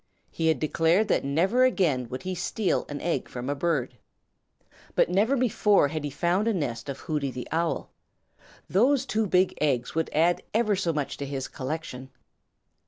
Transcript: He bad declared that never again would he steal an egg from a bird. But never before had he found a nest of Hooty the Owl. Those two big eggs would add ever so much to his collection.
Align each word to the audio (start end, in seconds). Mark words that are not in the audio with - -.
He 0.31 0.51
bad 0.51 0.59
declared 0.59 1.09
that 1.09 1.23
never 1.23 1.63
again 1.63 2.09
would 2.09 2.23
he 2.23 2.33
steal 2.33 2.87
an 2.89 2.99
egg 3.01 3.29
from 3.29 3.51
a 3.51 3.53
bird. 3.53 3.99
But 4.95 5.11
never 5.11 5.37
before 5.37 5.89
had 5.89 6.03
he 6.03 6.09
found 6.09 6.47
a 6.47 6.55
nest 6.55 6.89
of 6.89 7.01
Hooty 7.01 7.29
the 7.29 7.47
Owl. 7.51 7.91
Those 8.67 9.05
two 9.05 9.27
big 9.27 9.55
eggs 9.61 9.93
would 9.93 10.09
add 10.11 10.41
ever 10.55 10.75
so 10.75 10.91
much 10.91 11.17
to 11.17 11.25
his 11.27 11.47
collection. 11.47 12.09